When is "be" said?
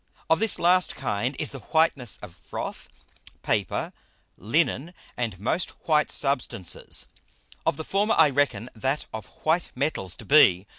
10.25-10.65